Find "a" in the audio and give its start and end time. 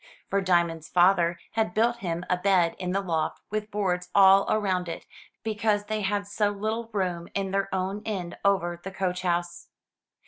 2.27-2.35